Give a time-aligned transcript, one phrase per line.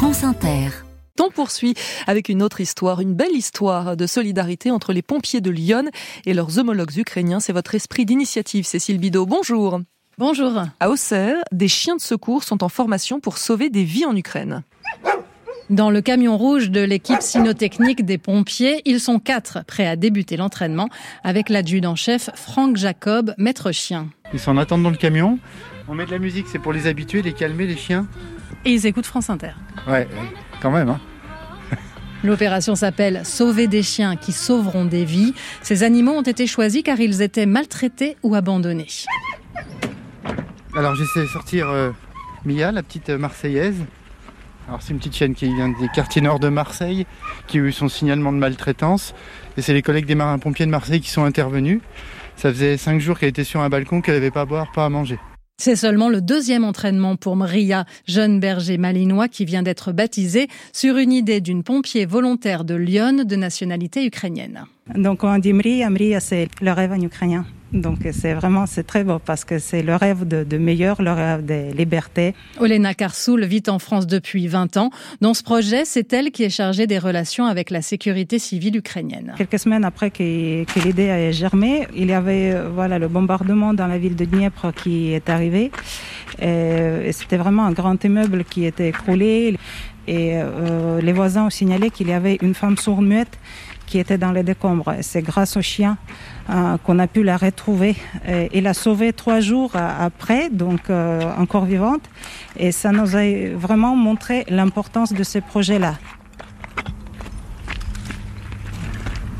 [0.00, 0.70] France Inter.
[1.20, 1.74] On poursuit
[2.06, 5.90] avec une autre histoire, une belle histoire de solidarité entre les pompiers de Lyon
[6.24, 7.38] et leurs homologues ukrainiens.
[7.38, 9.26] C'est votre esprit d'initiative, Cécile Bidot.
[9.26, 9.82] Bonjour.
[10.16, 10.64] Bonjour.
[10.80, 14.62] À Auxerre, des chiens de secours sont en formation pour sauver des vies en Ukraine.
[15.68, 20.38] Dans le camion rouge de l'équipe cynotechnique des pompiers, ils sont quatre prêts à débuter
[20.38, 20.88] l'entraînement
[21.24, 24.08] avec l'adjudant-chef Franck Jacob, maître chien.
[24.32, 25.38] Ils sont en attente dans le camion.
[25.88, 28.08] On met de la musique, c'est pour les habituer, les calmer, les chiens.
[28.64, 29.52] Et ils écoutent France Inter.
[29.86, 30.06] Ouais,
[30.60, 30.88] quand même.
[30.88, 31.00] Hein.
[32.22, 35.32] L'opération s'appelle Sauver des chiens qui sauveront des vies.
[35.62, 38.88] Ces animaux ont été choisis car ils étaient maltraités ou abandonnés.
[40.76, 41.90] Alors j'essaie de sortir euh,
[42.44, 43.82] Mia, la petite euh, Marseillaise.
[44.68, 47.06] Alors c'est une petite chienne qui vient des quartiers nord de Marseille,
[47.46, 49.14] qui a eu son signalement de maltraitance.
[49.56, 51.80] Et c'est les collègues des marins-pompiers de Marseille qui sont intervenus.
[52.36, 54.84] Ça faisait cinq jours qu'elle était sur un balcon, qu'elle n'avait pas à boire, pas
[54.84, 55.18] à manger.
[55.60, 60.96] C'est seulement le deuxième entraînement pour Maria, jeune berger malinois qui vient d'être baptisé sur
[60.96, 64.64] une idée d'une pompier volontaire de Lyon de nationalité ukrainienne.
[64.94, 67.44] Donc on dit Mria, Mria c'est le rêve en ukrainien.
[67.72, 71.44] Donc c'est vraiment c'est très beau parce que c'est le rêve de, meilleur, le rêve
[71.44, 72.34] de liberté.
[72.58, 74.90] Olena Karsoul vit en France depuis 20 ans.
[75.20, 79.34] Dans ce projet, c'est elle qui est chargée des relations avec la sécurité civile ukrainienne.
[79.36, 83.72] Quelques semaines après que, que l'idée a germé, il y avait euh, voilà le bombardement
[83.72, 85.70] dans la ville de Dniepr qui est arrivé.
[86.40, 89.56] Et, c'était vraiment un grand immeuble qui était écroulé.
[90.06, 93.38] Et euh, les voisins ont signalé qu'il y avait une femme sourde-muette
[93.90, 94.94] qui était dans les décombres.
[95.02, 95.98] C'est grâce au chien
[96.48, 101.64] euh, qu'on a pu la retrouver et, la sauver trois jours après, donc euh, encore
[101.64, 102.02] vivante.
[102.56, 103.24] Et ça nous a
[103.56, 105.96] vraiment montré l'importance de ces projets-là.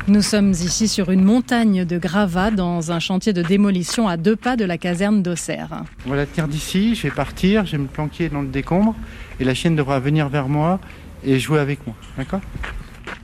[0.07, 4.35] Nous sommes ici sur une montagne de gravats dans un chantier de démolition à deux
[4.35, 5.83] pas de la caserne d'Auxerre.
[6.05, 8.95] On va la tenir d'ici, je vais partir, je vais me planquer dans le décombre
[9.39, 10.81] et la chienne devra venir vers moi
[11.23, 11.95] et jouer avec moi.
[12.17, 12.41] D'accord?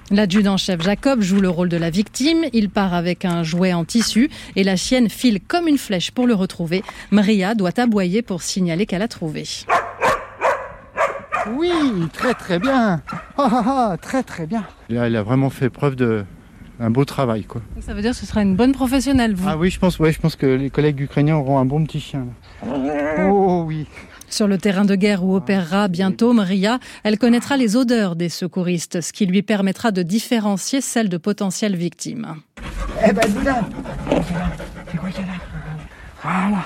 [0.09, 2.45] L'adjudant-chef Jacob joue le rôle de la victime.
[2.53, 6.27] Il part avec un jouet en tissu et la chienne file comme une flèche pour
[6.27, 6.81] le retrouver.
[7.11, 9.43] Maria doit aboyer pour signaler qu'elle a trouvé.
[11.51, 11.71] Oui,
[12.13, 13.01] très très bien.
[13.11, 14.65] Ah, ah, ah, très très bien.
[14.89, 16.23] Elle a vraiment fait preuve de
[16.79, 17.61] un beau travail quoi.
[17.81, 19.47] Ça veut dire que ce sera une bonne professionnelle vous.
[19.47, 21.99] Ah oui, je pense ouais, je pense que les collègues ukrainiens auront un bon petit
[21.99, 22.27] chien.
[22.65, 23.87] Oh oui.
[24.29, 29.01] Sur le terrain de guerre où opérera bientôt Maria, elle connaîtra les odeurs des secouristes,
[29.01, 32.35] ce qui lui permettra de différencier celles de potentielles victimes.
[33.07, 33.21] Eh ben,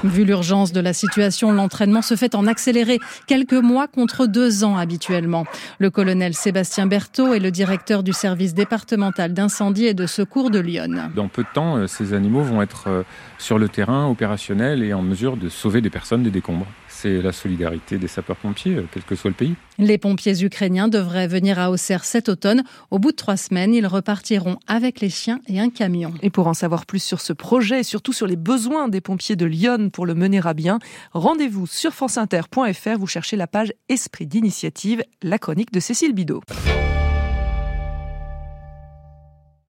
[0.03, 4.78] Vu l'urgence de la situation, l'entraînement se fait en accéléré, quelques mois contre deux ans
[4.78, 5.45] habituellement.
[5.79, 10.59] Le colonel Sébastien Berthaud est le directeur du service départemental d'incendie et de secours de
[10.59, 11.09] Lyon.
[11.16, 13.03] Dans peu de temps, euh, ces animaux vont être euh,
[13.38, 16.68] sur le terrain opérationnel et en mesure de sauver des personnes des décombres
[17.01, 19.56] c'est la solidarité des sapeurs-pompiers, euh, quel que soit le pays.
[19.79, 22.63] Les pompiers ukrainiens devraient venir à Auxerre cet automne.
[22.91, 26.13] Au bout de trois semaines, ils repartiront avec les chiens et un camion.
[26.22, 29.35] Et pour en savoir plus sur ce projet et surtout sur les besoins des pompiers
[29.46, 30.79] Lyon pour le mener à bien,
[31.12, 32.97] rendez-vous sur franceinter.fr.
[33.00, 36.41] Vous cherchez la page Esprit d'initiative, la chronique de Cécile Bidot.